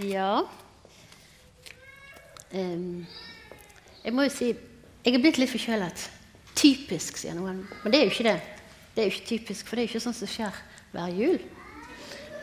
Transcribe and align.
Ja 0.00 0.40
um, 2.52 3.06
Jeg 4.04 4.14
må 4.16 4.24
jo 4.24 4.32
si 4.32 4.54
jeg 5.00 5.16
er 5.16 5.22
blitt 5.22 5.38
litt 5.40 5.48
forkjølet. 5.48 6.02
Typisk, 6.60 7.16
sier 7.16 7.32
noen. 7.32 7.62
Men 7.80 7.92
det 7.92 8.00
er 8.00 8.02
jo 8.04 8.10
ikke 8.12 8.26
det. 8.26 8.34
Det 8.92 9.00
er 9.00 9.06
jo 9.06 9.14
ikke 9.14 9.28
typisk, 9.30 9.64
For 9.64 9.76
det 9.76 9.80
er 9.80 9.86
jo 9.86 9.90
ikke 9.94 10.02
sånn 10.04 10.16
som 10.18 10.28
skjer 10.28 10.58
hver 10.92 11.14
jul. 11.16 11.38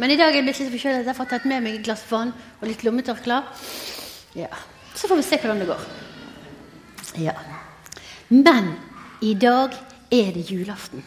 Men 0.02 0.14
i 0.14 0.18
dag 0.18 0.32
er 0.32 0.40
jeg 0.40 0.48
blitt 0.48 0.62
litt 0.64 0.72
forkjølet. 0.74 1.06
Derfor 1.06 1.26
har 1.26 1.30
jeg 1.30 1.44
tatt 1.44 1.46
med 1.52 1.62
meg 1.62 1.78
et 1.78 1.86
glass 1.86 2.02
vann 2.10 2.34
og 2.34 2.66
litt 2.66 2.82
lommetørklær. 2.82 3.46
Ja. 4.38 4.50
Så 4.98 5.06
får 5.06 5.22
vi 5.22 5.28
se 5.28 5.40
hvordan 5.44 5.62
det 5.62 5.70
går. 5.70 5.86
Ja. 7.22 7.36
Men 8.34 8.74
i 9.22 9.36
dag 9.38 9.78
er 10.14 10.34
det 10.34 10.48
julaften. 10.50 11.06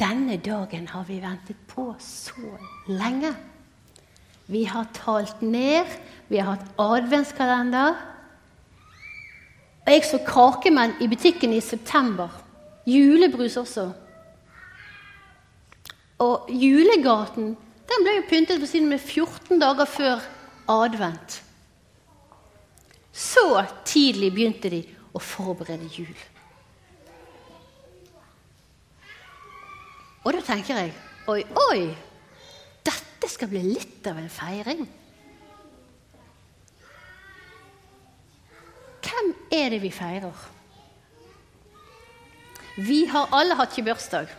Denne 0.00 0.40
dagen 0.40 0.88
har 0.94 1.04
vi 1.04 1.20
ventet 1.20 1.60
på 1.68 1.90
så 2.00 2.56
lenge. 2.88 3.34
Vi 4.48 4.64
har 4.64 4.88
talt 4.96 5.42
ned, 5.44 5.86
vi 6.28 6.40
har 6.40 6.56
hatt 6.56 6.80
adventskalender. 6.80 7.96
Og 9.84 9.92
jeg 9.92 10.04
så 10.08 10.20
kakemenn 10.24 10.96
i 11.00 11.08
butikken 11.08 11.52
i 11.52 11.60
september. 11.64 12.32
Julebrus 12.88 13.56
også. 13.60 13.90
Og 16.24 16.48
julegaten 16.50 17.54
den 17.88 18.04
ble 18.04 18.18
jo 18.18 18.26
pyntet 18.28 18.60
på 18.60 18.68
siden 18.68 18.88
med 18.90 19.00
14 19.00 19.60
dager 19.60 19.88
før 19.88 20.24
advent. 20.68 21.38
Så 23.12 23.64
tidlig 23.88 24.32
begynte 24.34 24.70
de 24.72 24.82
å 25.16 25.22
forberede 25.22 25.88
jul. 25.92 26.12
Og 30.24 30.34
da 30.36 30.42
tenker 30.44 30.82
jeg 30.82 30.92
oi, 31.32 31.40
oi, 31.70 31.80
dette 33.18 33.32
skal 33.34 33.50
bli 33.50 33.64
litt 33.66 34.06
av 34.06 34.18
en 34.20 34.30
feiring. 34.30 34.84
Hvem 39.02 39.32
er 39.58 39.72
det 39.74 39.80
vi 39.82 39.90
feirer? 39.90 40.44
Vi 42.78 43.00
har 43.10 43.34
alle 43.34 43.56
hatt 43.58 43.74
gebursdag. 43.74 44.30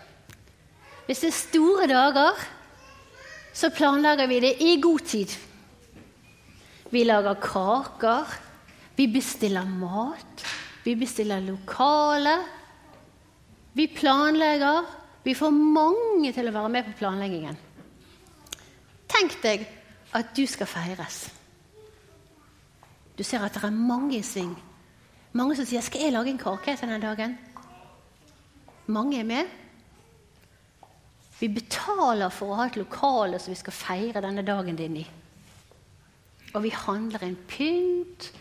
Hvis 1.09 1.25
det 1.25 1.27
er 1.27 1.36
store 1.36 1.88
dager, 1.91 2.39
så 3.52 3.67
planlegger 3.75 4.30
vi 4.31 4.39
det 4.45 4.53
i 4.63 4.77
god 4.80 5.03
tid. 5.03 5.33
Vi 6.89 7.03
lager 7.03 7.36
kaker, 7.43 8.31
vi 8.95 9.09
bestiller 9.11 9.67
mat, 9.67 10.45
vi 10.86 10.95
bestiller 10.95 11.43
lokale. 11.43 12.38
Vi 13.75 13.88
planlegger. 13.88 14.88
Vi 15.23 15.36
får 15.38 15.52
mange 15.52 16.31
til 16.33 16.47
å 16.49 16.53
være 16.55 16.71
med 16.73 16.88
på 16.88 16.97
planleggingen. 17.03 17.58
Tenk 19.20 19.36
deg 19.44 19.66
at 20.16 20.30
du 20.31 20.45
skal 20.48 20.67
feires. 20.70 21.28
Du 23.20 23.23
ser 23.28 23.44
at 23.44 23.52
det 23.58 23.66
er 23.67 23.76
mange 23.76 24.16
i 24.16 24.23
sving. 24.23 24.53
Mange 25.36 25.56
som 25.56 25.66
sier 25.66 25.81
'Skal 25.81 26.02
jeg 26.02 26.14
lage 26.14 26.30
en 26.30 26.38
kake 26.38 26.78
til 26.78 26.88
denne 26.88 27.02
dagen?' 27.02 27.38
Mange 28.88 29.20
er 29.20 29.23
med. 29.23 29.45
Vi 31.39 31.48
betaler 31.48 32.30
for 32.30 32.52
å 32.52 32.56
ha 32.56 32.66
et 32.66 32.76
lokale 32.76 33.39
som 33.39 33.52
vi 33.52 33.59
skal 33.59 33.73
feire 33.73 34.22
denne 34.22 34.42
dagen 34.42 34.76
din 34.76 34.98
i. 34.98 35.08
Og 36.54 36.64
vi 36.64 36.70
handler 36.70 37.23
inn 37.23 37.38
pynt, 37.48 38.31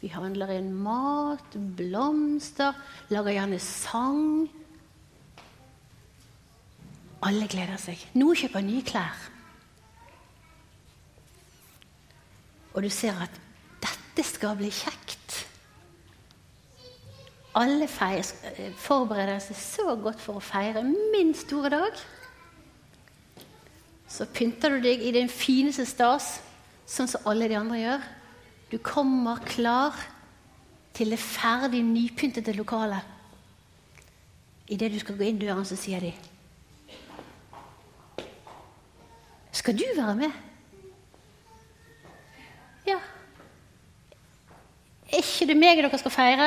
vi 0.00 0.08
handler 0.08 0.50
inn 0.50 0.74
mat, 0.74 1.56
blomster, 1.76 2.74
lager 3.08 3.32
gjerne 3.32 3.58
sang. 3.58 4.48
Alle 7.22 7.46
gleder 7.46 7.76
seg. 7.76 8.06
Noen 8.14 8.36
kjøper 8.36 8.60
nye 8.60 8.82
klær. 8.82 9.35
Og 12.76 12.84
du 12.84 12.90
ser 12.92 13.16
at 13.24 13.40
dette 13.80 14.24
skal 14.28 14.56
bli 14.58 14.68
kjekt. 14.72 15.46
Alle 17.56 17.88
feir, 17.88 18.20
forbereder 18.76 19.40
seg 19.40 19.56
så 19.56 19.94
godt 19.96 20.20
for 20.20 20.36
å 20.36 20.44
feire 20.44 20.82
min 20.84 21.32
store 21.36 21.72
dag. 21.72 22.02
Så 24.12 24.28
pynter 24.28 24.76
du 24.76 24.84
deg 24.84 25.00
i 25.00 25.14
din 25.16 25.32
fineste 25.32 25.86
stas, 25.88 26.36
sånn 26.86 27.08
som 27.08 27.24
alle 27.32 27.48
de 27.48 27.56
andre 27.56 27.80
gjør. 27.80 28.04
Du 28.70 28.76
kommer 28.84 29.40
klar 29.48 29.96
til 30.96 31.12
det 31.12 31.20
ferdig 31.20 31.80
nypyntede 31.84 32.52
lokalet. 32.56 33.14
Idet 34.68 34.92
du 34.92 34.98
skal 35.00 35.16
gå 35.16 35.28
inn 35.28 35.40
døren, 35.40 35.64
så 35.64 35.78
sier 35.78 36.02
de 36.02 36.12
Skal 39.56 39.78
du 39.78 39.86
være 39.96 40.14
med? 40.18 40.32
Er 45.16 45.22
ikke 45.24 45.46
det 45.48 45.56
meg 45.56 45.78
dere 45.80 45.98
skal 45.98 46.12
feire? 46.12 46.46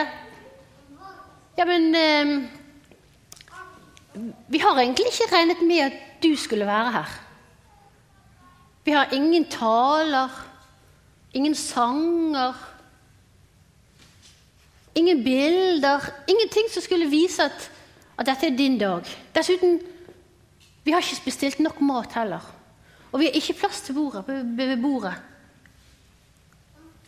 Ja, 1.57 1.65
men 1.65 1.95
eh, 1.97 2.33
Vi 4.47 4.59
har 4.61 4.77
egentlig 4.77 5.07
ikke 5.09 5.31
regnet 5.31 5.61
med 5.65 5.79
at 5.87 5.93
du 6.21 6.35
skulle 6.37 6.65
være 6.65 6.91
her. 6.91 7.09
Vi 8.85 8.91
har 8.91 9.13
ingen 9.13 9.45
taler, 9.49 10.29
ingen 11.33 11.55
sanger, 11.55 12.53
ingen 14.95 15.23
bilder, 15.23 15.99
ingenting 16.27 16.69
som 16.73 16.83
skulle 16.83 17.09
vise 17.09 17.43
at, 17.43 17.71
at 18.17 18.25
dette 18.25 18.47
er 18.47 18.57
din 18.57 18.77
dag. 18.77 19.05
Dessuten, 19.35 19.79
vi 20.83 20.91
har 20.91 21.01
ikke 21.01 21.25
bestilt 21.25 21.59
nok 21.59 21.81
mat 21.81 22.13
heller. 22.13 22.45
Og 23.11 23.19
vi 23.19 23.25
har 23.25 23.31
ikke 23.31 23.53
plass 23.53 23.81
til 23.81 23.93
bordet, 23.93 24.23
ved 24.27 24.77
bordet. 24.81 25.13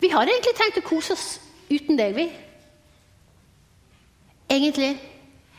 Vi 0.02 0.10
hadde 0.10 0.32
egentlig 0.34 0.58
tenkt 0.58 0.82
å 0.82 0.88
kose 0.88 1.14
oss 1.14 1.40
uten 1.72 1.98
deg, 2.00 2.16
vi. 2.18 2.28
Egentlig 4.52 4.92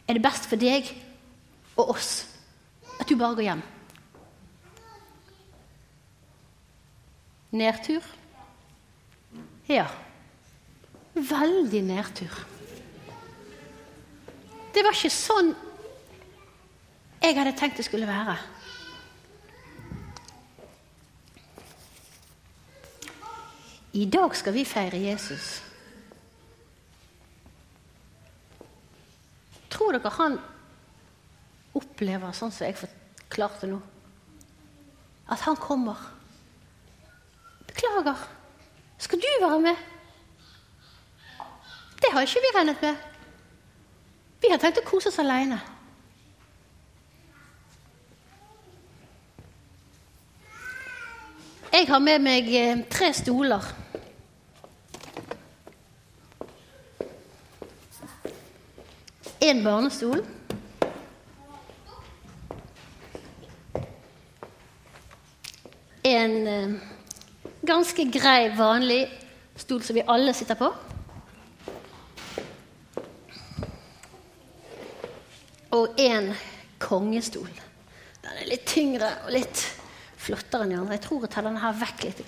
er 0.06 0.18
det 0.18 0.24
best 0.24 0.48
for 0.50 0.60
deg 0.60 0.88
og 1.80 1.94
oss 1.94 2.12
at 3.00 3.08
du 3.08 3.16
bare 3.16 3.36
går 3.38 3.48
hjem. 3.48 3.62
Nedtur? 7.52 8.04
Ja. 9.68 9.86
Veldig 11.14 11.82
nedtur. 11.84 12.40
Det 14.72 14.84
var 14.84 14.96
ikke 14.96 15.12
sånn 15.12 15.52
jeg 17.22 17.36
hadde 17.38 17.52
tenkt 17.54 17.78
det 17.78 17.84
skulle 17.86 18.08
være. 18.08 18.34
I 23.92 24.08
dag 24.10 24.34
skal 24.36 24.56
vi 24.56 24.64
feire 24.66 24.98
Jesus. 24.98 25.60
Tror 29.92 30.00
dere 30.00 30.16
han 30.16 30.36
opplever 31.76 32.30
sånn 32.32 32.52
som 32.54 32.64
jeg 32.64 32.78
forklarte 32.80 33.68
nå? 33.68 33.76
At 35.28 35.42
han 35.44 35.58
kommer. 35.60 35.98
Beklager. 37.68 38.22
Skal 38.96 39.20
du 39.20 39.28
være 39.42 39.58
med? 39.66 39.82
Det 42.00 42.08
har 42.14 42.24
ikke 42.24 42.40
vi 42.40 42.54
regnet 42.56 42.86
med. 42.86 43.04
Vi 44.40 44.54
har 44.54 44.62
tenkt 44.64 44.80
å 44.80 44.86
kose 44.88 45.12
oss 45.12 45.20
aleine. 45.20 45.60
Jeg 51.68 51.92
har 51.92 52.00
med 52.08 52.24
meg 52.30 52.48
eh, 52.56 52.84
tre 52.88 53.12
stoler. 53.20 53.74
En 59.42 59.62
barnestol. 59.64 60.20
En 66.02 66.46
eh, 66.46 66.74
ganske 67.66 68.04
grei, 68.14 68.52
vanlig 68.54 69.00
stol 69.58 69.82
som 69.82 69.98
vi 69.98 70.04
alle 70.06 70.34
sitter 70.38 70.60
på. 70.60 70.68
Og 75.74 75.98
en 76.04 76.30
kongestol. 76.78 77.50
Den 78.22 78.38
er 78.44 78.46
litt 78.46 78.68
tyngre 78.70 79.10
og 79.24 79.34
litt 79.34 79.64
flottere 80.22 80.68
enn 80.68 80.76
de 80.76 80.78
andre. 80.78 81.00
Jeg 81.00 81.04
tror 81.08 81.26
jeg 81.26 81.34
tar 81.34 81.48
denne 81.48 81.64
her 81.64 81.82
vekk 81.82 82.06
litt, 82.06 82.22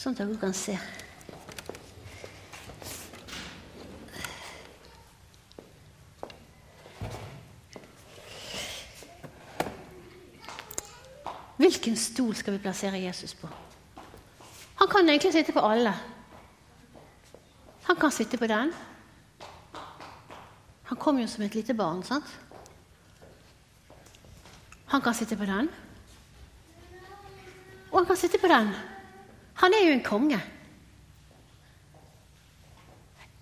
sånn 0.00 0.16
at 0.16 0.24
dere 0.24 0.40
kan 0.40 0.56
se. 0.56 0.78
Hvilken 11.78 11.96
stol 11.96 12.34
skal 12.34 12.56
vi 12.56 12.58
plassere 12.58 12.98
Jesus 12.98 13.36
på? 13.38 13.46
Han 14.80 14.88
kan 14.90 15.08
egentlig 15.08 15.30
sitte 15.32 15.52
på 15.54 15.62
alle. 15.62 15.92
Han 17.86 17.96
kan 17.96 18.10
sitte 18.10 18.38
på 18.38 18.46
den. 18.50 18.72
Han 20.88 20.98
kom 20.98 21.20
jo 21.22 21.26
som 21.30 21.44
et 21.44 21.54
lite 21.54 21.76
barn, 21.78 22.02
sant? 22.02 22.26
Han 24.90 25.02
kan 25.02 25.14
sitte 25.14 25.36
på 25.36 25.46
den. 25.46 25.68
Og 27.92 27.98
han 28.00 28.06
kan 28.10 28.16
sitte 28.16 28.42
på 28.42 28.50
den. 28.50 28.74
Han 29.62 29.78
er 29.78 29.86
jo 29.86 29.92
en 29.92 30.02
konge. 30.02 30.40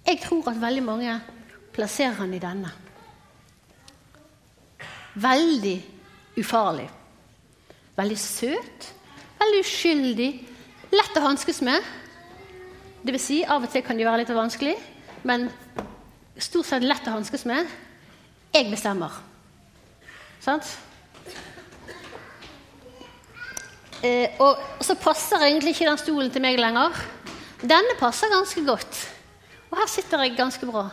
Jeg 0.06 0.20
tror 0.26 0.52
at 0.52 0.60
veldig 0.60 0.84
mange 0.84 1.16
plasserer 1.72 2.20
han 2.20 2.34
i 2.34 2.42
denne. 2.44 2.74
Veldig 5.14 5.76
ufarlig. 6.36 6.90
Veldig 7.96 8.18
søt, 8.20 8.90
veldig 9.40 9.60
uskyldig, 9.64 10.30
lett 10.92 11.16
å 11.16 11.22
hanskes 11.24 11.62
med. 11.64 11.84
Det 13.06 13.14
vil 13.14 13.22
si, 13.22 13.38
av 13.44 13.64
og 13.64 13.72
til 13.72 13.84
kan 13.86 13.96
de 13.96 14.04
være 14.04 14.24
litt 14.24 14.32
vanskelig, 14.36 14.74
men 15.24 15.48
stort 16.36 16.68
sett 16.68 16.84
lett 16.84 17.06
å 17.08 17.14
hanskes 17.14 17.46
med. 17.48 17.70
Jeg 18.52 18.68
bestemmer. 18.68 19.14
Sant? 20.44 20.76
Eh, 24.04 24.36
og 24.44 24.60
så 24.84 24.96
passer 25.00 25.46
egentlig 25.46 25.72
ikke 25.74 25.88
den 25.88 26.00
stolen 26.00 26.32
til 26.32 26.44
meg 26.44 26.60
lenger. 26.60 26.98
Denne 27.62 27.96
passer 27.98 28.28
ganske 28.32 28.64
godt. 28.66 29.00
Og 29.70 29.80
her 29.80 29.88
sitter 29.90 30.22
jeg 30.26 30.36
ganske 30.36 30.68
bra. 30.68 30.84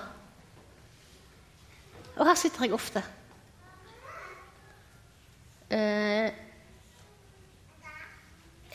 Og 2.15 2.25
her 2.29 2.39
sitter 2.39 2.65
jeg 2.65 2.77
ofte. 2.77 3.03
Eh, 5.73 6.31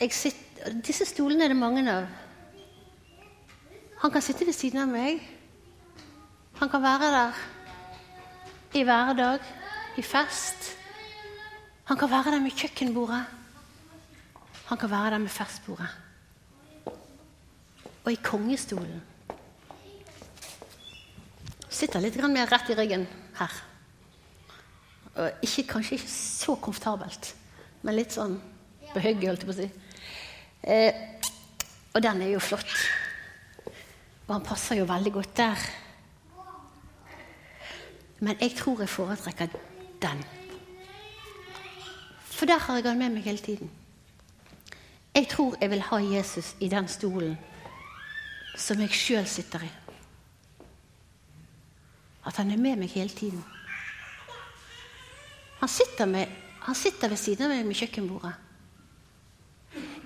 sitter, 0.07 0.75
disse 0.79 1.07
stolene 1.07 1.43
er 1.43 1.51
det 1.51 1.59
mange 1.59 1.83
av. 1.91 2.07
Han 3.99 4.11
kan 4.11 4.23
sitte 4.23 4.47
ved 4.47 4.55
siden 4.55 4.79
av 4.85 4.91
meg. 4.91 5.19
Han 6.59 6.69
kan 6.71 6.83
være 6.83 7.09
der 7.11 7.41
i 8.79 8.83
hverdag, 8.87 9.43
i 9.97 10.03
fest. 10.03 10.71
Han 11.89 11.97
kan 11.97 12.11
være 12.11 12.31
der 12.35 12.43
med 12.43 12.55
kjøkkenbordet. 12.55 13.23
Han 14.69 14.77
kan 14.77 14.91
være 14.91 15.11
der 15.15 15.17
med 15.17 15.33
festbordet. 15.33 15.89
Og 18.05 18.11
i 18.11 18.19
kongestolen. 18.23 19.01
Sitter 21.69 21.99
litt 21.99 22.15
mer 22.29 22.47
rett 22.51 22.69
i 22.69 22.75
ryggen 22.77 23.07
her. 23.39 23.59
Ikke, 25.41 25.63
kanskje 25.73 25.97
ikke 25.97 26.11
så 26.11 26.55
komfortabelt, 26.55 27.33
men 27.81 27.95
litt 27.97 28.13
sånn 28.15 28.37
behøggelig, 28.93 29.27
holdt 29.27 29.43
jeg 29.43 29.49
på 29.49 29.55
å 29.55 29.59
si. 29.59 29.88
Eh, 30.63 30.93
og 31.93 32.03
den 32.03 32.21
er 32.21 32.33
jo 32.33 32.39
flott. 32.39 32.73
Og 34.27 34.35
han 34.35 34.45
passer 34.45 34.79
jo 34.79 34.87
veldig 34.89 35.13
godt 35.13 35.37
der. 35.37 35.69
Men 38.19 38.35
jeg 38.41 38.55
tror 38.57 38.79
jeg 38.79 38.89
foretrekker 38.89 39.47
den. 40.01 40.23
For 42.23 42.45
der 42.45 42.59
har 42.59 42.75
jeg 42.75 42.87
han 42.87 42.97
med 42.97 43.09
meg 43.09 43.23
hele 43.23 43.37
tiden. 43.37 43.71
Jeg 45.15 45.27
tror 45.27 45.55
jeg 45.61 45.69
vil 45.69 45.81
ha 45.81 45.97
Jesus 45.97 46.55
i 46.59 46.69
den 46.69 46.87
stolen 46.87 47.37
som 48.57 48.79
jeg 48.79 48.91
sjøl 48.95 49.27
sitter 49.27 49.63
i. 49.63 49.71
At 52.27 52.37
han 52.37 52.51
er 52.51 52.57
med 52.57 52.75
meg 52.75 52.89
hele 52.89 53.09
tiden. 53.09 53.43
Han 55.59 55.69
sitter, 55.69 56.05
med, 56.05 56.27
han 56.61 56.75
sitter 56.75 57.09
ved 57.09 57.17
siden 57.17 57.49
av 57.49 57.55
meg 57.55 57.65
med 57.67 57.75
kjøkkenbordet. 57.75 58.48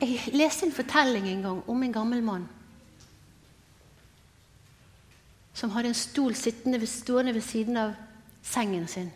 Jeg 0.03 0.33
leste 0.35 0.65
en 0.67 0.75
fortelling 0.75 1.29
en 1.29 1.41
gang 1.41 1.59
om 1.69 1.83
en 1.83 1.93
gammel 1.93 2.23
mann 2.23 2.47
som 5.53 5.71
hadde 5.71 5.93
en 5.93 5.95
stol 5.95 6.33
sittende, 6.35 6.81
stående 6.87 7.31
ved 7.33 7.43
siden 7.45 7.77
av 7.77 7.93
sengen 8.43 8.87
sin. 8.87 9.11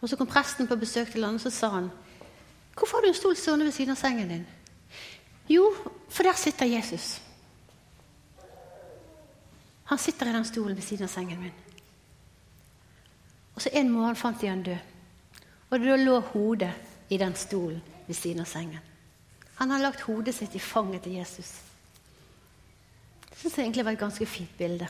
Og 0.00 0.08
Så 0.08 0.16
kom 0.16 0.28
presten 0.28 0.68
på 0.68 0.76
besøk 0.76 1.10
til 1.10 1.24
han, 1.24 1.34
og 1.34 1.40
så 1.40 1.50
sa 1.50 1.68
han 1.68 1.90
Hvorfor 2.76 2.96
har 2.96 3.02
du 3.02 3.08
en 3.08 3.14
stol 3.14 3.36
stående 3.36 3.64
ved 3.64 3.72
siden 3.72 3.90
av 3.90 3.96
sengen 3.96 4.28
din? 4.28 4.46
Jo, 5.48 5.74
for 6.08 6.22
der 6.22 6.36
sitter 6.36 6.66
Jesus. 6.66 7.22
Han 9.84 9.98
sitter 9.98 10.26
i 10.26 10.32
den 10.32 10.44
stolen 10.44 10.76
ved 10.76 10.82
siden 10.82 11.04
av 11.04 11.10
sengen 11.10 11.40
min. 11.40 11.52
Og 13.54 13.62
så 13.62 13.70
En 13.72 13.90
morgen 13.90 14.16
fant 14.16 14.40
de 14.40 14.46
han 14.46 14.62
død. 14.62 14.78
Og 15.70 15.80
da 15.80 15.96
lå 15.96 16.20
hodet 16.20 16.72
i 17.10 17.18
den 17.18 17.34
stolen 17.34 17.82
ved 18.06 18.14
siden 18.14 18.40
av 18.40 18.50
sengen. 18.50 18.80
Han 19.54 19.70
har 19.70 19.82
lagt 19.82 20.04
hodet 20.08 20.34
sitt 20.34 20.54
i 20.54 20.62
fanget 20.62 21.04
til 21.06 21.18
Jesus. 21.20 21.52
Det 23.30 23.38
syns 23.38 23.56
jeg 23.56 23.64
egentlig 23.64 23.84
var 23.84 23.96
et 23.96 24.02
ganske 24.02 24.26
fint 24.26 24.56
bilde. 24.58 24.88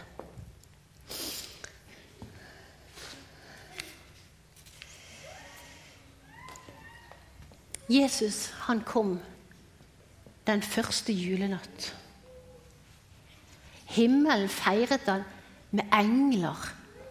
Jesus 7.89 8.47
han 8.65 8.81
kom 8.81 9.19
den 10.47 10.63
første 10.63 11.13
julenatt. 11.13 11.91
Himmelen 13.85 14.49
feiret 14.49 15.05
han 15.07 15.25
med 15.71 15.93
engler 15.93 16.65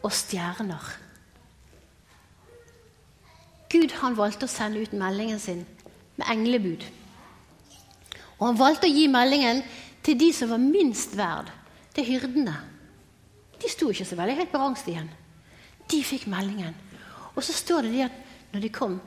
og 0.03 0.11
stjerner. 0.11 0.89
Gud 3.69 3.93
han 4.01 4.17
valgte 4.17 4.49
å 4.49 4.51
sende 4.51 4.81
ut 4.81 4.93
meldingen 4.97 5.39
sin 5.41 5.63
med 6.19 6.29
englebud. 6.29 6.85
Og 8.39 8.47
han 8.49 8.59
valgte 8.59 8.89
å 8.89 8.93
gi 8.93 9.07
meldingen 9.11 9.61
til 10.03 10.17
de 10.19 10.29
som 10.35 10.51
var 10.51 10.61
minst 10.61 11.15
verd, 11.17 11.51
til 11.93 12.07
hyrdene. 12.07 12.55
De 13.61 13.69
sto 13.71 13.89
ikke 13.91 14.07
så 14.07 14.17
veldig 14.19 14.39
høyt 14.41 14.51
på 14.51 14.61
rangstien. 14.61 15.09
De 15.89 15.99
fikk 16.03 16.25
meldingen. 16.31 16.73
Og 17.33 17.43
så 17.45 17.55
står 17.55 17.87
det 17.87 17.93
de 17.93 18.05
at 18.07 18.17
når 18.53 18.65
de 18.65 18.71
kom, 18.73 18.97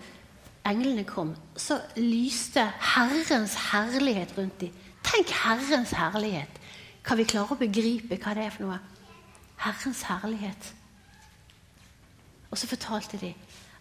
englene 0.66 1.04
kom, 1.06 1.34
så 1.56 1.78
lyste 1.98 2.64
Herrens 2.94 3.54
herlighet 3.70 4.32
rundt 4.38 4.60
dem. 4.62 4.72
Tenk 5.06 5.30
Herrens 5.44 5.92
herlighet. 5.94 6.62
Kan 7.06 7.20
vi 7.20 7.28
klare 7.28 7.54
å 7.54 7.60
begripe 7.60 8.18
hva 8.18 8.34
det 8.34 8.46
er 8.46 8.54
for 8.54 8.66
noe? 8.66 8.80
Herrens 9.62 10.02
herlighet. 10.08 10.72
Og 12.50 12.58
så 12.58 12.66
fortalte 12.70 13.20
de 13.20 13.30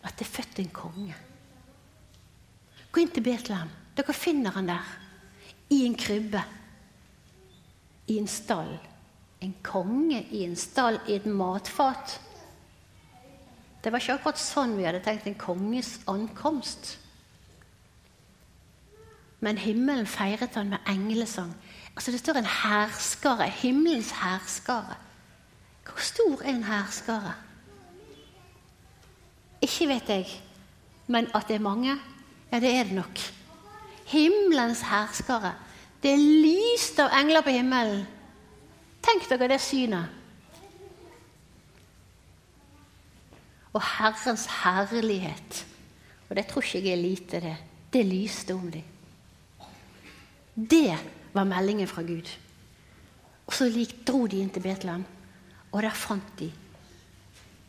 at 0.05 0.13
det 0.19 0.27
er 0.27 0.35
født 0.35 0.61
en 0.61 0.75
konge. 0.75 1.15
Gå 2.95 3.01
inn 3.03 3.09
til 3.11 3.25
Betlehem. 3.25 3.71
Dere 3.97 4.13
finner 4.15 4.55
han 4.55 4.69
der. 4.69 4.91
I 5.69 5.81
en 5.83 5.97
krybbe. 5.99 6.39
I 8.07 8.21
en 8.21 8.29
stall. 8.31 8.77
En 9.43 9.55
konge 9.63 10.21
i 10.31 10.45
en 10.45 10.55
stall 10.55 11.01
i 11.09 11.17
et 11.17 11.25
matfat. 11.27 12.21
Det 13.83 13.91
var 13.91 13.99
ikke 13.99 14.15
akkurat 14.15 14.39
sånn 14.39 14.77
vi 14.77 14.87
hadde 14.87 15.03
tenkt 15.03 15.27
en 15.27 15.35
konges 15.35 15.97
ankomst. 16.07 16.95
Men 19.43 19.59
himmelen 19.59 20.07
feiret 20.07 20.55
han 20.55 20.71
med 20.71 20.87
englesang. 20.87 21.51
Altså 21.97 22.15
Det 22.15 22.23
står 22.23 22.39
en 22.39 22.51
herskare. 22.63 23.51
Himmelens 23.59 24.15
herskare. 24.23 24.95
Hvor 25.83 25.99
stor 25.99 26.41
er 26.41 26.55
en 26.55 26.63
herskare? 26.63 27.35
Ikke 29.61 29.91
vet 29.91 30.09
jeg, 30.09 30.27
men 31.07 31.27
at 31.35 31.47
det 31.47 31.59
er 31.59 31.67
mange, 31.67 31.99
ja, 32.51 32.59
det 32.59 32.71
er 32.71 32.83
det 32.87 32.97
nok. 32.97 33.23
Himmelens 34.11 34.83
herskere. 34.85 35.55
Det 36.03 36.13
er 36.13 36.21
lyst 36.45 36.99
av 37.01 37.13
engler 37.17 37.41
på 37.41 37.55
himmelen. 37.55 38.05
Tenk 39.05 39.25
dere 39.29 39.49
det 39.55 39.61
synet. 39.61 40.15
og 43.75 43.83
Herrens 43.83 44.47
herlighet. 44.63 45.65
Og 46.29 46.35
det 46.35 46.47
tror 46.47 46.63
ikke 46.63 46.79
jeg 46.79 46.95
er 46.95 47.01
lite, 47.01 47.41
det. 47.43 47.55
Det 47.93 48.05
lyste 48.05 48.55
om 48.55 48.71
dem. 48.71 48.83
Det 50.55 50.95
var 51.33 51.43
meldingen 51.43 51.87
fra 51.87 52.01
Gud. 52.01 52.29
Og 53.45 53.53
så 53.53 53.67
lik 53.69 54.07
dro 54.07 54.25
de 54.27 54.39
inn 54.41 54.49
til 54.49 54.63
Betlehem, 54.63 55.03
og 55.71 55.83
der 55.83 55.93
fant 55.93 56.39
de 56.39 56.51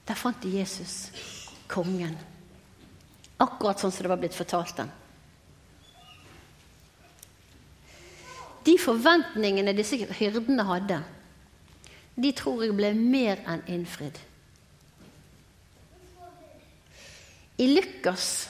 Der 0.07 0.15
fant 0.15 0.43
de 0.43 0.59
Jesus, 0.59 1.11
kongen. 1.69 2.15
Akkurat 3.43 3.81
sånn 3.81 3.93
som 3.93 4.07
det 4.07 4.13
var 4.13 4.21
blitt 4.21 4.37
fortalt 4.37 4.77
dem. 4.79 4.93
De 8.67 8.75
forventningene 8.83 9.75
disse 9.77 9.99
hyrdene 10.19 10.65
hadde, 10.67 11.03
de 12.17 12.33
tror 12.35 12.65
jeg 12.65 12.75
ble 12.75 12.91
mer 12.97 13.43
enn 13.47 13.63
innfridd. 13.71 14.17
I 17.63 17.69
Lukas 17.71 18.49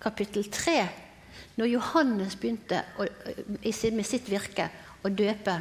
kapittel 0.00 0.46
3, 0.52 0.76
når 1.58 1.72
Johannes 1.72 2.36
begynte 2.38 2.84
å, 3.00 3.08
med 3.58 4.06
sitt 4.06 4.28
virke 4.30 4.68
å 5.02 5.10
døpe, 5.10 5.56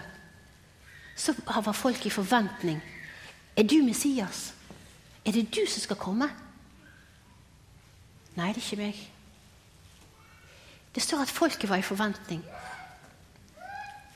så 1.17 1.33
var 1.47 1.73
folk 1.73 2.05
i 2.05 2.13
forventning. 2.13 2.77
Er 3.57 3.65
du 3.65 3.79
Messias? 3.81 4.51
Er 5.25 5.33
det 5.33 5.49
du 5.49 5.63
som 5.65 5.81
skal 5.81 5.99
komme? 5.99 6.29
Nei, 8.37 8.51
det 8.53 8.61
er 8.61 8.65
ikke 8.65 8.83
meg. 8.83 8.99
Det 10.93 11.03
står 11.03 11.25
at 11.25 11.33
folket 11.33 11.69
var 11.69 11.81
i 11.81 11.85
forventning. 11.85 12.43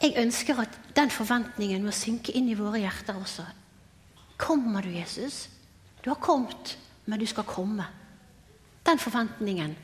Jeg 0.01 0.17
ønsker 0.17 0.59
at 0.63 0.77
den 0.97 1.11
forventningen 1.13 1.83
må 1.85 1.93
synke 1.93 2.33
inn 2.33 2.49
i 2.49 2.57
våre 2.57 2.81
hjerter 2.81 3.17
også. 3.17 3.45
Kommer 4.41 4.81
du, 4.81 4.89
Jesus? 4.93 5.47
Du 6.01 6.09
har 6.09 6.21
kommet, 6.21 6.77
men 7.05 7.21
du 7.21 7.27
skal 7.29 7.45
komme. 7.45 7.85
Den 8.85 9.01
forventningen. 9.01 9.75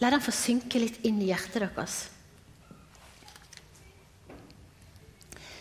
La 0.00 0.10
den 0.12 0.20
få 0.20 0.34
synke 0.36 0.80
litt 0.82 1.00
inn 1.08 1.20
i 1.22 1.30
hjertet 1.30 1.62
deres. 1.62 1.96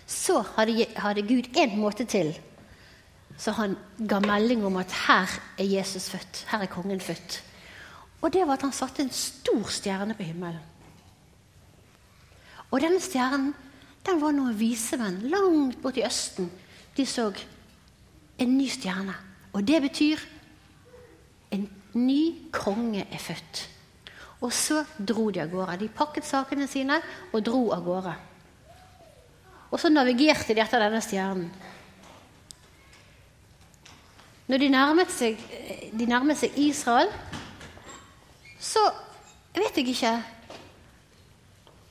Så 0.07 0.41
hadde, 0.57 0.89
hadde 0.99 1.23
Gud 1.27 1.47
én 1.55 1.77
måte 1.79 2.03
til. 2.07 2.33
Så 3.39 3.55
han 3.55 3.77
ga 3.97 4.19
melding 4.23 4.65
om 4.67 4.75
at 4.81 4.91
her 5.07 5.31
er 5.57 5.71
Jesus 5.77 6.09
født. 6.11 6.43
Her 6.51 6.65
er 6.65 6.71
kongen 6.71 6.99
født. 6.99 7.39
Og 8.21 8.29
det 8.33 8.45
var 8.45 8.59
at 8.59 8.67
han 8.67 8.75
satte 8.75 9.03
en 9.03 9.13
stor 9.13 9.69
stjerne 9.73 10.15
på 10.17 10.27
himmelen. 10.27 10.61
Og 12.71 12.79
denne 12.79 13.01
stjernen 13.03 13.51
den 14.05 14.21
var 14.21 14.33
noen 14.33 14.55
visemenn 14.57 15.19
langt 15.29 15.81
borte 15.81 16.01
i 16.01 16.05
Østen. 16.07 16.47
De 16.97 17.05
så 17.05 17.27
en 18.41 18.55
ny 18.57 18.67
stjerne. 18.71 19.13
Og 19.53 19.65
det 19.67 19.81
betyr 19.83 20.21
en 21.53 21.67
ny 21.93 22.49
konge 22.55 23.03
er 23.03 23.21
født. 23.21 23.65
Og 24.41 24.53
så 24.55 24.81
dro 24.97 25.29
de 25.29 25.43
av 25.43 25.51
gårde. 25.51 25.81
De 25.83 25.91
pakket 25.93 26.25
sakene 26.25 26.65
sine 26.69 26.97
og 27.29 27.43
dro 27.45 27.67
av 27.75 27.83
gårde. 27.85 28.15
Og 29.71 29.79
så 29.79 29.91
navigerte 29.91 30.55
de 30.55 30.63
etter 30.63 30.81
denne 30.81 31.01
stjernen. 31.03 31.51
Når 34.49 34.59
de 34.59 34.71
nærmet 34.73 35.13
seg, 35.13 35.37
de 35.95 36.07
nærmet 36.09 36.39
seg 36.41 36.57
Israel, 36.59 37.11
så 38.61 38.83
vet 39.55 39.77
jeg 39.77 39.89
ikke 39.89 40.13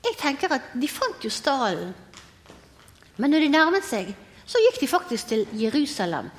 Jeg 0.01 0.17
tenker 0.17 0.55
at 0.55 0.73
de 0.81 0.89
fant 0.89 1.25
jo 1.25 1.31
stallen. 1.31 1.93
Men 3.19 3.31
når 3.31 3.45
de 3.45 3.49
nærmet 3.53 3.85
seg, 3.85 4.15
så 4.47 4.59
gikk 4.65 4.81
de 4.81 4.89
faktisk 4.89 5.29
til 5.29 5.43
Jerusalem, 5.53 6.31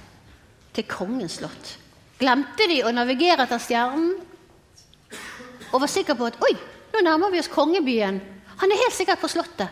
til 0.74 0.88
kongens 0.90 1.38
slott. 1.38 1.76
Glemte 2.18 2.66
de 2.70 2.82
å 2.84 2.94
navigere 2.94 3.46
etter 3.46 3.62
stjernen 3.62 4.16
og 5.72 5.80
var 5.84 5.92
sikker 5.92 6.18
på 6.18 6.28
at 6.28 6.40
oi, 6.44 6.52
nå 6.92 7.04
nærmer 7.06 7.32
vi 7.32 7.40
oss 7.40 7.52
kongebyen. 7.52 8.20
Han 8.62 8.72
er 8.72 8.82
helt 8.82 8.96
sikkert 8.96 9.22
på 9.22 9.30
Slottet. 9.32 9.70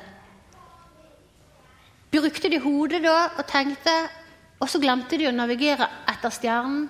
Brukte 2.09 2.49
de 2.49 2.61
hodet 2.63 3.03
da 3.03 3.17
og 3.35 3.43
tenkte, 3.49 3.93
og 4.59 4.69
så 4.71 4.79
glemte 4.81 5.19
de 5.19 5.27
å 5.29 5.35
navigere 5.35 5.85
etter 6.09 6.33
stjernen? 6.33 6.87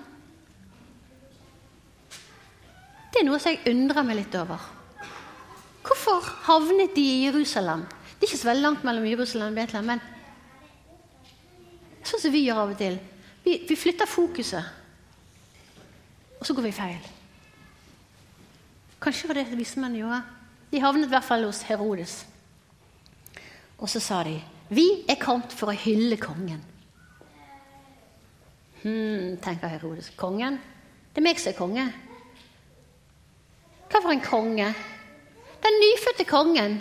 Er 3.20 3.26
noe 3.28 3.36
som 3.36 3.52
jeg 3.52 3.74
undrer 3.74 4.04
meg 4.06 4.16
litt 4.16 4.36
over. 4.40 4.62
Hvorfor 5.84 6.24
havnet 6.46 6.94
de 6.96 7.02
i 7.04 7.24
Jerusalem? 7.26 7.82
Det 8.16 8.24
er 8.24 8.30
ikke 8.30 8.40
så 8.40 8.48
veldig 8.48 8.64
langt 8.64 8.86
mellom 8.88 9.04
Jerusalem 9.04 9.52
og 9.52 9.58
Betlehem, 9.58 9.90
men 9.90 10.00
sånn 12.00 12.22
som 12.22 12.32
vi 12.32 12.46
gjør 12.46 12.62
av 12.62 12.72
og 12.72 12.80
til. 12.80 12.96
Vi, 13.44 13.58
vi 13.68 13.76
flytter 13.76 14.08
fokuset, 14.08 14.64
og 16.38 16.48
så 16.48 16.56
går 16.56 16.68
vi 16.70 16.72
feil. 16.80 17.12
Kanskje 19.04 19.28
var 19.28 19.40
det 19.40 19.46
vismennene 19.52 20.00
gjorde. 20.00 20.24
De 20.72 20.80
havnet 20.80 21.08
i 21.08 21.12
hvert 21.12 21.28
fall 21.28 21.44
hos 21.44 21.60
Herodes. 21.68 22.18
Og 23.80 23.88
så 23.88 24.00
sa 24.00 24.24
de, 24.24 24.40
'Vi 24.70 25.04
er 25.08 25.20
kommet 25.20 25.52
for 25.52 25.68
å 25.68 25.76
hylle 25.76 26.16
kongen'. 26.16 26.64
Hm, 28.82 29.36
tenker 29.42 29.68
Herodes. 29.68 30.12
Kongen? 30.16 30.60
Det 31.12 31.20
er 31.20 31.28
meg 31.28 31.38
som 31.38 31.52
er 31.52 31.58
konge. 31.58 31.92
Hva 33.90 33.98
for 33.98 34.14
en 34.14 34.22
konge? 34.22 34.68
Den 35.60 35.80
nyfødte 35.82 36.26
kongen. 36.28 36.78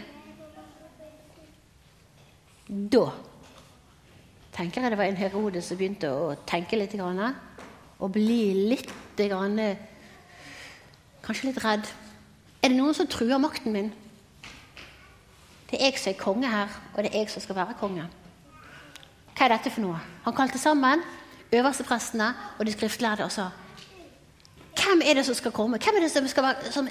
Da 2.70 3.08
tenker 4.54 4.82
jeg 4.84 4.92
det 4.92 5.00
var 5.00 5.10
en 5.10 5.18
Herodes 5.18 5.72
som 5.72 5.80
begynte 5.80 6.12
å 6.12 6.36
tenke 6.48 6.78
litt. 6.78 6.94
Og 8.00 8.12
bli 8.14 8.70
litt 8.70 8.94
Kanskje 11.24 11.50
litt 11.50 11.64
redd. 11.64 11.90
Er 12.62 12.70
det 12.70 12.78
noen 12.78 12.96
som 12.96 13.08
truer 13.08 13.40
makten 13.42 13.74
min? 13.74 13.90
Det 15.70 15.78
er 15.78 15.90
jeg 15.90 16.00
som 16.00 16.14
er 16.14 16.22
konge 16.22 16.50
her, 16.50 16.70
og 16.96 17.04
det 17.04 17.12
er 17.12 17.24
jeg 17.24 17.30
som 17.30 17.44
skal 17.44 17.58
være 17.58 17.78
konge. 17.80 18.06
Hva 19.36 19.46
er 19.46 19.54
dette 19.54 19.72
for 19.72 19.86
noe? 19.86 20.00
Han 20.26 20.36
kalte 20.36 20.62
sammen 20.62 21.04
øversteprestene 21.52 22.34
og 22.58 22.66
de 22.66 22.74
skriftlærde 22.74 23.26
og 23.26 23.32
sa 23.34 23.50
Hvem 24.90 25.02
er 25.06 25.20
det 25.20 25.26
som 25.26 25.36
skal 25.38 25.54
komme? 25.54 25.78
Hvem 25.78 26.00
er 26.00 26.02
det 26.08 26.12
som 26.12 26.28
skal, 26.28 26.56
som 26.74 26.88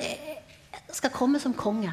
skal 0.95 1.11
komme 1.11 1.41
som 1.43 1.55
konge? 1.55 1.91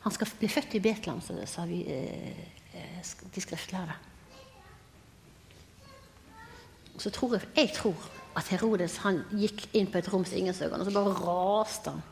Han 0.00 0.12
skal 0.12 0.32
bli 0.38 0.48
født 0.48 0.74
i 0.74 0.80
Betlehem, 0.82 1.20
sa 1.46 1.64
vi, 1.68 1.84
eh, 1.86 3.06
de 3.34 3.40
skriftlærde. 3.40 3.94
Så 6.98 7.10
tror 7.10 7.34
jeg, 7.34 7.46
jeg 7.56 7.72
tror 7.76 8.10
at 8.36 8.48
Herodes 8.48 8.96
han 9.04 9.22
gikk 9.30 9.68
inn 9.72 9.86
på 9.86 9.98
et 9.98 10.12
rom 10.12 10.24
som 10.24 10.38
ingen 10.38 10.54
så 10.54 10.66
og 10.68 10.84
så 10.84 10.92
bare 10.94 11.14
raste 11.14 11.90
han. 11.94 12.02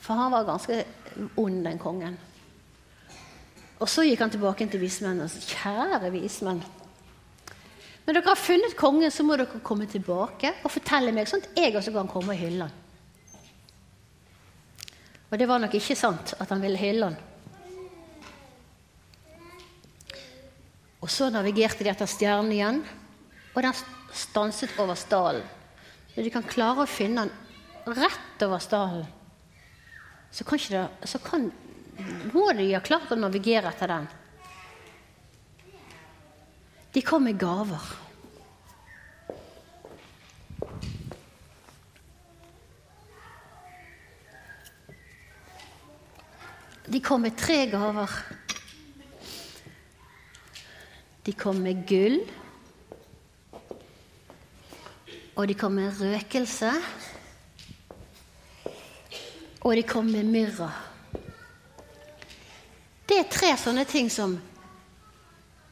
For 0.00 0.14
han 0.14 0.32
var 0.32 0.44
ganske 0.44 0.84
ond, 1.36 1.64
den 1.64 1.78
kongen. 1.78 2.18
Og 3.80 3.88
så 3.88 4.04
gikk 4.04 4.20
han 4.20 4.30
tilbake 4.30 4.68
til 4.68 4.80
vismennene 4.80 5.24
og 5.24 5.30
sa 5.30 5.40
kjære 5.40 6.12
vismenn. 6.12 6.62
Når 8.04 8.18
dere 8.18 8.28
har 8.28 8.40
funnet 8.40 8.76
kongen, 8.76 9.12
så 9.12 9.24
må 9.24 9.36
dere 9.40 9.60
komme 9.64 9.86
tilbake 9.88 10.50
og 10.62 10.72
fortelle 10.72 11.12
meg, 11.14 11.28
sånn 11.28 11.44
at 11.44 11.60
jeg 11.62 11.76
også 11.78 11.94
kan 11.94 12.10
komme 12.10 12.34
og 12.34 12.40
hylle 12.40 12.68
han. 12.68 12.80
Og 15.32 15.38
det 15.40 15.48
var 15.50 15.62
nok 15.62 15.72
ikke 15.74 15.96
sant 15.98 16.34
at 16.38 16.50
han 16.52 16.60
ville 16.62 16.78
hylle 16.78 17.08
han. 17.08 17.16
Og 21.04 21.10
så 21.12 21.28
navigerte 21.32 21.84
de 21.84 21.90
etter 21.90 22.08
stjernen 22.08 22.52
igjen, 22.54 22.78
og 23.54 23.64
den 23.64 23.80
stanset 24.14 24.78
over 24.80 24.96
stallen. 24.96 25.44
Når 26.14 26.22
de 26.22 26.30
kan 26.30 26.46
klare 26.46 26.84
å 26.84 26.88
finne 26.90 27.26
den 27.26 27.98
rett 27.98 28.44
over 28.46 28.62
stallen, 28.62 29.08
så 30.34 30.46
kan, 30.46 30.60
det, 30.70 30.84
så 31.08 31.18
kan 31.22 31.48
må 32.34 32.46
de 32.56 32.70
ha 32.72 32.80
klart 32.82 33.12
å 33.14 33.18
navigere 33.18 33.70
etter 33.70 33.90
den. 33.90 34.06
De 36.94 37.02
kom 37.02 37.24
med 37.24 37.38
gaver. 37.38 37.82
De 46.86 47.00
kom 47.00 47.20
med 47.26 47.34
tre 47.36 47.66
gaver. 47.66 48.14
De 51.26 51.32
kom 51.34 51.58
med 51.66 51.82
gull. 51.88 52.20
Og 55.34 55.48
de 55.50 55.58
kom 55.58 55.74
med 55.74 55.98
røkelse. 55.98 56.70
Og 59.66 59.74
de 59.74 59.82
kom 59.82 60.14
med 60.14 60.30
myrra. 60.30 60.70
Det 63.08 63.18
er 63.18 63.32
tre 63.32 63.56
sånne 63.58 63.82
ting 63.82 64.06
som 64.12 64.38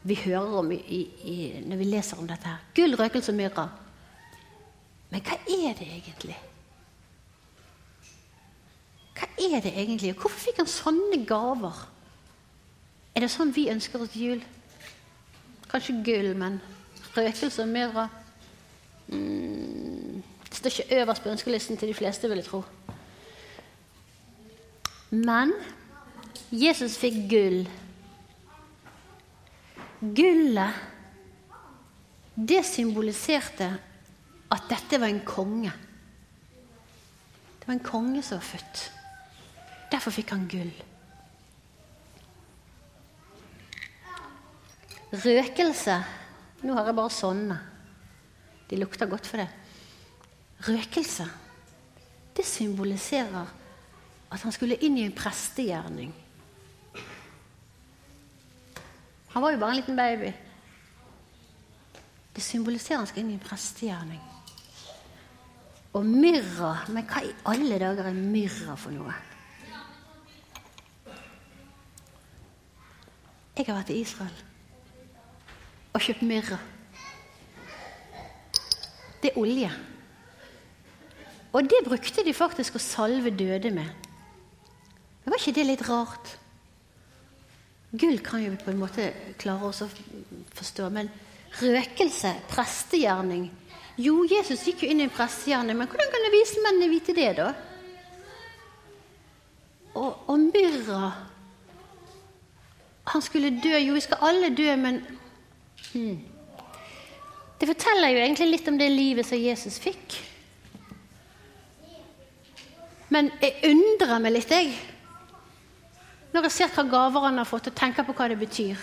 vi 0.02 0.16
hører 0.24 0.58
om 0.58 0.72
i, 0.72 1.02
i, 1.30 1.36
når 1.66 1.78
vi 1.78 1.84
leser 1.84 2.18
om 2.18 2.26
dette. 2.26 2.48
her. 2.48 2.62
Gull, 2.74 2.96
røkelse 2.98 3.32
og 3.32 3.38
myrra. 3.38 3.68
Men 5.12 5.22
hva 5.22 5.36
er 5.38 5.76
det 5.78 5.86
egentlig? 5.86 6.36
Hva 9.18 9.28
er 9.38 9.60
det 9.62 9.74
egentlig? 9.76 10.14
Hvorfor 10.16 10.40
fikk 10.48 10.62
han 10.62 10.70
sånne 10.70 11.20
gaver? 11.28 11.84
Er 13.14 13.22
det 13.22 13.30
sånn 13.30 13.52
vi 13.54 13.68
ønsker 13.70 14.02
oss 14.02 14.16
jul? 14.16 14.42
Kanskje 15.70 16.00
gull, 16.04 16.32
men 16.36 16.58
røkelse 17.14 17.62
og 17.62 17.68
myrra 17.68 18.06
mm, 19.08 20.22
Det 20.48 20.58
står 20.58 20.72
ikke 20.72 21.00
øverst 21.00 21.22
på 21.22 21.30
ønskelisten 21.32 21.76
til 21.76 21.92
de 21.92 21.96
fleste, 21.96 22.28
vil 22.28 22.40
jeg 22.40 22.48
tro. 22.48 22.64
Men 25.12 25.52
Jesus 26.52 26.96
fikk 27.00 27.22
gull. 27.30 27.62
Gullet, 30.02 30.74
det 32.34 32.64
symboliserte 32.66 33.68
at 34.52 34.64
dette 34.70 34.98
var 34.98 35.12
en 35.12 35.22
konge. 35.24 35.70
Det 37.60 37.68
var 37.68 37.76
en 37.76 37.84
konge 37.86 38.22
som 38.26 38.40
var 38.40 38.48
født. 38.48 38.82
Derfor 39.92 40.10
fikk 40.10 40.32
han 40.34 40.48
gull. 40.50 40.72
Røkelse 45.12 46.00
Nå 46.62 46.76
har 46.76 46.86
jeg 46.86 46.94
bare 46.94 47.10
sånne. 47.10 47.56
De 48.70 48.76
lukter 48.78 49.08
godt 49.10 49.26
for 49.26 49.42
det. 49.42 49.48
Røkelse, 50.62 51.26
det 52.36 52.44
symboliserer 52.46 53.50
at 54.32 54.44
han 54.46 54.54
skulle 54.54 54.78
inn 54.78 55.00
i 55.00 55.02
en 55.08 55.16
prestegjerning. 55.16 56.12
Han 59.32 59.42
var 59.42 59.54
jo 59.54 59.58
bare 59.58 59.70
en 59.70 59.80
liten 59.80 59.96
baby. 59.96 60.32
Det 62.32 62.42
symboliserer 62.44 63.00
han 63.00 63.08
skal 63.08 63.22
inn 63.22 63.32
i 63.32 63.36
en 63.38 63.44
prestegjerning. 63.44 64.20
Og 65.92 66.06
myrra 66.08 66.86
Men 66.88 67.04
hva 67.04 67.20
i 67.20 67.34
alle 67.52 67.76
dager 67.80 68.08
er 68.08 68.16
myrra 68.16 68.76
for 68.80 68.94
noe? 68.96 69.12
Jeg 73.52 73.68
har 73.68 73.76
vært 73.76 73.92
i 73.92 74.00
Israel 74.00 74.38
og 75.92 76.00
kjøpt 76.00 76.22
myrra. 76.24 76.56
Det 79.20 79.28
er 79.28 79.38
olje. 79.38 79.68
Og 81.52 81.68
det 81.68 81.82
brukte 81.84 82.24
de 82.24 82.32
faktisk 82.32 82.78
å 82.78 82.82
salve 82.82 83.30
døde 83.36 83.70
med. 83.76 84.08
Men 85.22 85.34
var 85.34 85.36
ikke 85.38 85.54
det 85.58 85.66
litt 85.68 85.84
rart? 85.84 86.32
Gull 87.92 88.18
kan 88.24 88.40
jo 88.40 88.54
på 88.56 88.70
en 88.72 88.80
måte 88.80 89.10
klare 89.40 89.68
oss 89.68 89.82
å 89.84 89.88
forstå, 90.56 90.88
men 90.94 91.10
røkelse, 91.60 92.32
prestegjerning 92.48 93.50
Jo, 94.00 94.22
Jesus 94.24 94.62
gikk 94.64 94.86
jo 94.86 94.88
inn 94.88 95.02
i 95.02 95.04
en 95.04 95.12
prestegjerning, 95.12 95.76
men 95.76 95.90
hvordan 95.90 96.08
kan 96.14 96.30
vismennene 96.32 96.88
vite 96.88 97.12
det, 97.12 97.28
da? 97.36 97.50
Og, 99.92 100.22
og 100.32 100.38
myrra 100.46 101.12
Han 103.12 103.20
skulle 103.20 103.50
dø. 103.60 103.74
Jo, 103.76 103.96
vi 103.98 104.00
skal 104.00 104.22
alle 104.24 104.48
dø, 104.56 104.68
men 104.78 105.02
hmm. 105.92 106.20
Det 107.60 107.68
forteller 107.68 108.14
jo 108.14 108.22
egentlig 108.22 108.46
litt 108.48 108.68
om 108.70 108.78
det 108.78 108.88
livet 108.90 109.26
som 109.26 109.38
Jesus 109.38 109.76
fikk. 109.78 110.16
Men 113.12 113.28
jeg 113.42 113.60
undrer 113.68 114.22
meg 114.24 114.34
litt, 114.34 114.50
jeg. 114.50 114.72
Når 116.32 116.48
jeg 116.48 116.54
ser 116.54 116.72
hva 116.72 116.84
gaver 116.88 117.26
han 117.28 117.40
har 117.40 117.48
fått, 117.48 117.68
og 117.68 117.76
tenker 117.76 118.06
på 118.08 118.14
hva 118.16 118.30
det 118.32 118.38
betyr. 118.40 118.80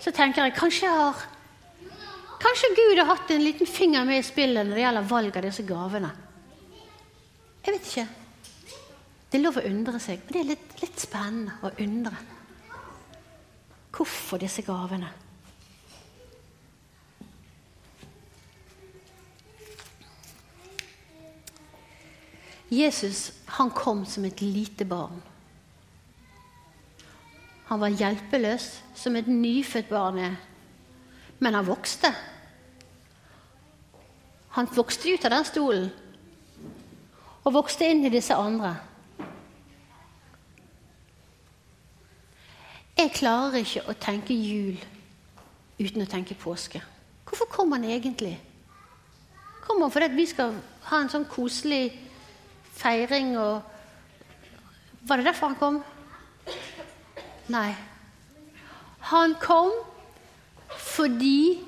Så 0.00 0.12
tenker 0.16 0.46
jeg 0.46 0.56
kanskje 0.56 0.88
jeg 0.88 0.96
har 0.96 1.28
Kanskje 2.40 2.70
Gud 2.72 2.96
har 2.96 3.04
hatt 3.10 3.30
en 3.34 3.42
liten 3.44 3.68
finger 3.68 4.06
med 4.08 4.22
i 4.22 4.24
spillet 4.24 4.64
når 4.64 4.78
det 4.78 4.84
gjelder 4.86 5.08
valg 5.10 5.34
av 5.36 5.44
disse 5.44 5.64
gavene. 5.68 6.08
Jeg 7.60 7.74
vet 7.74 7.88
ikke. 7.90 8.06
Det 9.28 9.36
er 9.36 9.42
lov 9.44 9.58
å 9.60 9.64
undre 9.68 10.00
seg, 10.00 10.22
og 10.24 10.32
det 10.32 10.40
er 10.40 10.48
litt, 10.54 10.70
litt 10.80 11.02
spennende 11.02 11.58
å 11.60 11.74
undre. 11.84 12.16
Hvorfor 13.92 14.40
disse 14.40 14.64
gavene? 14.64 15.10
Jesus 22.70 23.32
han 23.58 23.72
kom 23.74 24.06
som 24.06 24.24
et 24.24 24.40
lite 24.40 24.86
barn. 24.88 25.20
Han 27.70 27.78
var 27.78 27.94
hjelpeløs 27.94 28.66
som 28.98 29.16
et 29.16 29.28
nyfødt 29.30 29.88
barn 29.88 30.18
er. 30.18 30.36
Men 31.38 31.54
han 31.54 31.66
vokste. 31.66 32.10
Han 34.56 34.68
vokste 34.74 35.14
ut 35.14 35.24
av 35.24 35.36
den 35.36 35.46
stolen 35.46 35.90
og 37.40 37.54
vokste 37.54 37.86
inn 37.88 38.02
i 38.04 38.12
disse 38.12 38.34
andre. 38.36 38.74
Jeg 42.98 43.14
klarer 43.16 43.62
ikke 43.62 43.86
å 43.88 43.94
tenke 43.96 44.34
jul 44.36 44.76
uten 45.78 46.02
å 46.04 46.10
tenke 46.10 46.36
påske. 46.36 46.82
Hvorfor 47.24 47.48
kom 47.54 47.72
han 47.72 47.86
egentlig? 47.88 48.34
Kommer 49.64 49.86
han 49.86 49.94
fordi 49.94 50.10
vi 50.18 50.26
skal 50.28 50.58
ha 50.90 51.00
en 51.00 51.08
sånn 51.12 51.24
koselig 51.30 51.94
feiring 52.76 53.36
og 53.38 53.62
Var 55.00 55.16
det 55.16 55.30
derfor 55.30 55.48
han 55.48 55.56
kom? 55.56 55.76
Nei. 57.50 57.70
Han 59.10 59.34
kom 59.42 59.72
fordi 60.80 61.58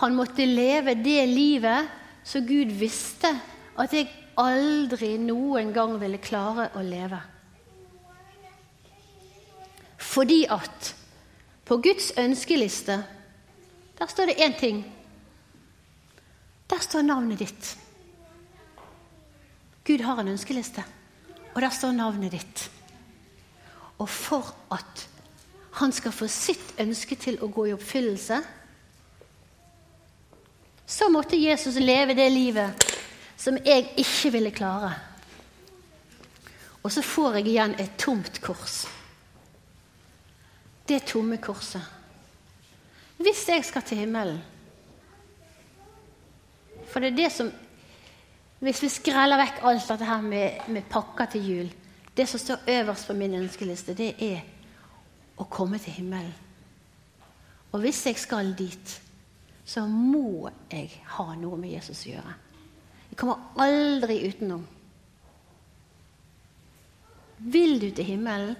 han 0.00 0.16
måtte 0.16 0.44
leve 0.46 0.96
det 0.98 1.22
livet 1.30 1.88
som 2.26 2.44
Gud 2.46 2.72
visste 2.76 3.30
at 3.78 3.94
jeg 3.94 4.10
aldri 4.40 5.14
noen 5.22 5.70
gang 5.74 5.94
ville 6.00 6.18
klare 6.22 6.68
å 6.74 6.82
leve. 6.84 7.20
Fordi 10.02 10.42
at 10.50 10.92
på 11.64 11.78
Guds 11.82 12.10
ønskeliste 12.20 12.98
der 13.94 14.10
står 14.10 14.32
det 14.32 14.42
én 14.42 14.58
ting. 14.58 14.82
Der 16.70 16.82
står 16.82 17.06
navnet 17.06 17.38
ditt. 17.38 17.76
Gud 19.84 20.02
har 20.02 20.18
en 20.18 20.32
ønskeliste, 20.32 20.82
og 21.54 21.60
der 21.62 21.70
står 21.70 21.92
navnet 21.94 22.34
ditt. 22.34 22.64
Og 24.02 24.08
for 24.10 24.50
at 24.74 25.04
han 25.74 25.92
skal 25.92 26.12
få 26.14 26.28
sitt 26.30 26.76
ønske 26.78 27.16
til 27.18 27.40
å 27.42 27.48
gå 27.50 27.66
i 27.66 27.74
oppfyllelse, 27.74 28.38
så 30.86 31.08
måtte 31.10 31.40
Jesus 31.40 31.80
leve 31.80 32.14
det 32.14 32.28
livet 32.30 32.84
som 33.40 33.56
jeg 33.64 33.88
ikke 33.98 34.30
ville 34.36 34.52
klare. 34.54 34.92
Og 36.84 36.92
så 36.92 37.02
får 37.02 37.40
jeg 37.40 37.48
igjen 37.54 37.74
et 37.80 37.96
tomt 37.98 38.38
kors. 38.44 38.84
Det 40.86 41.00
tomme 41.08 41.40
korset. 41.42 41.82
Hvis 43.16 43.46
jeg 43.48 43.64
skal 43.64 43.82
til 43.86 44.02
himmelen 44.02 44.40
For 46.90 47.00
det 47.00 47.12
er 47.12 47.16
det 47.16 47.28
som 47.32 47.52
hvis 48.64 48.80
vi 48.82 48.88
skreller 48.90 49.38
vekk 49.38 49.60
alt 49.68 49.88
dette 49.88 50.06
her 50.08 50.22
med, 50.24 50.66
med 50.72 50.86
pakker 50.90 51.28
til 51.30 51.46
jul 51.46 51.70
Det 52.16 52.26
som 52.28 52.40
står 52.42 52.68
øverst 52.74 53.06
på 53.06 53.16
min 53.18 53.34
ønskeliste, 53.38 53.94
det 53.94 54.14
er 54.18 54.42
å 55.40 55.46
komme 55.50 55.80
til 55.82 55.96
himmelen. 55.98 56.34
Og 57.74 57.82
hvis 57.82 58.04
jeg 58.06 58.18
skal 58.22 58.52
dit, 58.54 59.00
så 59.66 59.82
må 59.88 60.50
jeg 60.70 60.92
ha 61.16 61.26
noe 61.40 61.58
med 61.58 61.72
Jesus 61.74 62.04
å 62.04 62.12
gjøre. 62.12 62.34
Jeg 63.10 63.18
kommer 63.18 63.64
aldri 63.64 64.20
utenom. 64.28 64.62
Vil 67.54 67.80
du 67.82 67.88
til 67.90 68.06
himmelen, 68.12 68.54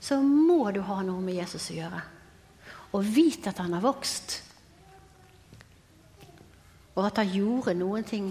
så 0.00 0.18
må 0.22 0.70
du 0.72 0.80
ha 0.84 1.02
noe 1.04 1.20
med 1.24 1.38
Jesus 1.38 1.70
å 1.72 1.76
gjøre. 1.78 2.00
Og 2.94 3.04
vite 3.04 3.50
at 3.50 3.60
han 3.60 3.74
har 3.76 3.84
vokst. 3.84 4.38
Og 6.94 7.04
at 7.08 7.20
han 7.20 7.32
gjorde 7.34 7.76
noen 7.76 8.06
ting 8.06 8.30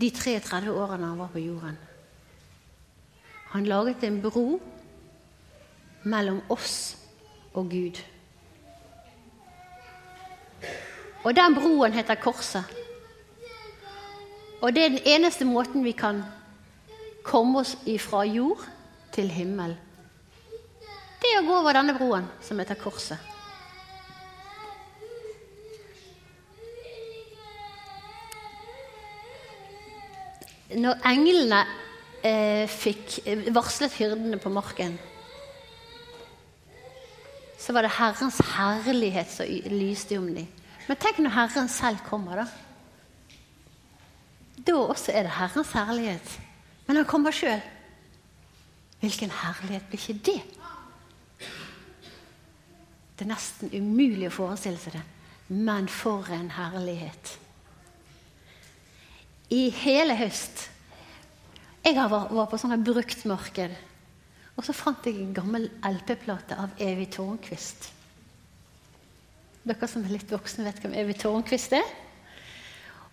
de 0.00 0.10
33 0.10 0.72
årene 0.72 1.12
han 1.12 1.20
var 1.20 1.30
på 1.30 1.42
jorden. 1.42 1.76
Han 3.54 3.68
laget 3.70 4.02
en 4.08 4.20
bro 4.22 4.58
mellom 6.10 6.40
oss 6.50 7.03
og 7.54 7.70
Gud. 7.70 8.00
Og 11.24 11.36
den 11.36 11.54
broen 11.56 11.92
heter 11.92 12.20
Korset. 12.20 12.64
Og 14.60 14.72
det 14.74 14.84
er 14.84 14.94
den 14.94 15.06
eneste 15.16 15.44
måten 15.44 15.84
vi 15.84 15.92
kan 15.92 16.22
komme 17.24 17.60
oss 17.60 17.76
ifra 17.86 18.24
jord 18.24 18.64
til 19.12 19.30
himmel. 19.30 19.76
Det 21.20 21.30
er 21.32 21.40
å 21.40 21.46
gå 21.46 21.60
over 21.62 21.76
denne 21.76 21.96
broen 21.96 22.28
som 22.44 22.60
heter 22.60 22.76
Korset. 22.80 23.34
når 30.74 31.02
englene 31.06 31.60
eh, 32.24 32.66
fikk 32.70 33.20
eh, 33.28 33.48
varslet 33.54 33.94
hyrdene 33.98 34.38
på 34.42 34.52
marken, 34.52 34.96
så 37.64 37.72
var 37.72 37.86
det 37.86 37.94
Herrens 37.96 38.40
herlighet 38.54 39.30
som 39.32 39.48
lyste 39.72 40.18
om 40.20 40.28
dem. 40.36 40.48
Men 40.84 41.00
tenk 41.00 41.22
når 41.24 41.32
Herren 41.32 41.70
selv 41.72 42.02
kommer, 42.04 42.42
da. 42.42 42.48
Da 44.64 44.74
også 44.82 45.14
er 45.14 45.24
det 45.24 45.36
Herrens 45.38 45.72
herlighet. 45.72 46.34
Men 46.84 47.00
han 47.00 47.08
kommer 47.08 47.32
sjøl. 47.32 47.62
Hvilken 49.00 49.32
herlighet 49.32 49.88
blir 49.88 50.02
ikke 50.02 50.20
det? 50.28 50.42
Det 53.14 53.24
er 53.24 53.30
nesten 53.30 53.72
umulig 53.72 54.28
å 54.28 54.36
forestille 54.42 54.80
seg 54.80 54.98
det. 54.98 55.04
Men 55.48 55.88
for 55.88 56.28
en 56.32 56.50
herlighet 56.52 57.38
i 59.52 59.68
hele 59.70 60.16
høst. 60.18 60.68
Jeg 61.84 61.96
var, 62.00 62.46
på 62.48 62.58
sånne 62.58 62.80
bruktmarked, 62.80 63.74
og 64.54 64.62
så 64.62 64.74
fant 64.76 65.06
jeg 65.06 65.18
en 65.18 65.34
gammel 65.34 65.66
LP-plate 65.82 66.56
av 66.62 66.74
Evy 66.82 67.08
Tårnquist. 67.10 67.90
Dere 69.64 69.88
som 69.88 70.04
er 70.04 70.14
litt 70.14 70.30
voksne, 70.30 70.66
vet 70.66 70.82
hvem 70.82 70.94
Evy 71.00 71.16
Tårnquist 71.18 71.74
er? 71.74 71.86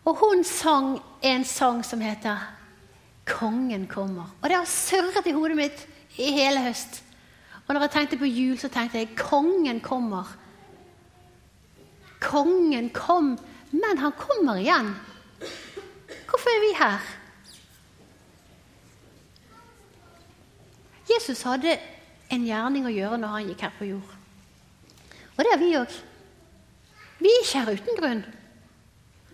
Og 0.06 0.18
hun 0.22 0.44
sang 0.46 0.96
en 1.24 1.46
sang 1.46 1.84
som 1.86 2.02
heter 2.02 2.38
'Kongen 3.26 3.88
kommer'. 3.88 4.30
Og 4.42 4.50
det 4.50 4.58
har 4.58 4.66
surret 4.66 5.28
i 5.28 5.32
hodet 5.32 5.56
mitt 5.58 5.88
i 6.18 6.32
hele 6.32 6.62
høst. 6.64 7.04
Og 7.68 7.74
når 7.74 7.82
jeg 7.82 7.92
tenkte 7.92 8.18
på 8.18 8.26
jul, 8.26 8.58
så 8.58 8.68
tenkte 8.68 8.98
jeg 8.98 9.16
'Kongen 9.16 9.82
kommer'. 9.82 10.36
Kongen 12.20 12.90
kom, 12.90 13.40
men 13.72 13.98
han 13.98 14.12
kommer 14.12 14.56
igjen. 14.56 14.96
Hvorfor 16.30 16.50
er 16.50 16.62
vi 16.68 16.84
her? 16.84 17.21
Jesus 21.12 21.44
hadde 21.48 21.78
en 22.32 22.46
gjerning 22.48 22.88
å 22.88 22.94
gjøre 22.94 23.20
når 23.20 23.36
han 23.36 23.50
gikk 23.52 23.66
her 23.66 23.76
på 23.78 23.90
jord. 23.90 24.18
Og 25.36 25.44
det 25.44 25.52
har 25.54 25.62
vi 25.62 25.76
òg. 25.80 25.96
Vi 27.22 27.30
er 27.30 27.44
ikke 27.44 27.62
her 27.62 27.76
uten 27.78 28.00
grunn. 28.00 28.24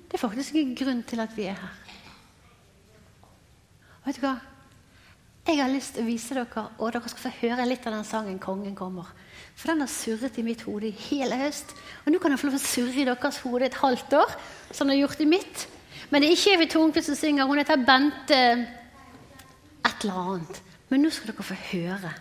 Det 0.07 0.15
er 0.15 0.23
faktisk 0.23 0.55
en 0.55 0.75
grunn 0.77 1.03
til 1.07 1.21
at 1.23 1.33
vi 1.35 1.47
er 1.51 1.57
her. 1.59 1.79
Og 4.01 4.09
vet 4.09 4.19
du 4.19 4.23
hva? 4.23 4.37
Jeg 5.47 5.61
har 5.61 5.71
lyst 5.71 5.95
til 5.95 6.03
å 6.03 6.07
vise 6.09 6.35
dere, 6.35 6.63
og 6.75 6.91
dere 6.91 7.07
skal 7.07 7.23
få 7.23 7.37
høre 7.39 7.65
litt 7.69 7.85
av 7.87 7.93
den 7.95 8.03
sangen 8.03 8.39
'Kongen 8.39 8.75
kommer'. 8.75 9.07
For 9.55 9.71
den 9.71 9.79
har 9.79 9.87
surret 9.87 10.37
i 10.37 10.43
mitt 10.43 10.61
hode 10.61 10.87
i 10.87 10.91
hele 10.91 11.35
høst. 11.35 11.71
Og 12.05 12.11
nå 12.11 12.19
kan 12.19 12.31
den 12.31 12.37
få 12.37 12.47
lov 12.47 12.59
å 12.59 12.59
surre 12.59 13.01
i 13.01 13.05
deres 13.05 13.39
hode 13.39 13.65
et 13.65 13.73
halvt 13.73 14.13
år, 14.13 14.35
som 14.71 14.87
den 14.87 14.97
har 14.97 15.07
gjort 15.07 15.21
i 15.21 15.25
mitt. 15.25 15.67
Men 16.09 16.21
det 16.21 16.29
er 16.29 16.35
ikke 16.35 16.53
Evy 16.53 16.67
Tornquist 16.67 17.07
som 17.07 17.15
synger. 17.15 17.45
Hun 17.45 17.57
heter 17.57 17.85
Bente 17.85 18.67
et 19.85 20.03
eller 20.03 20.13
annet. 20.13 20.61
Men 20.89 21.03
nå 21.03 21.11
skal 21.11 21.33
dere 21.33 21.43
få 21.43 21.57
høre. 21.71 22.13